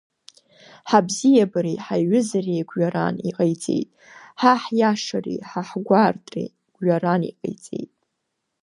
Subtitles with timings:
[0.89, 3.89] Ҳабзиабареи ҳаиҩызареи гәҩаран иҟаиҵеит,
[4.41, 7.91] ҳа ҳиашареи ҳа ҳгәаартреи гәҩаран иҟаиҵеит…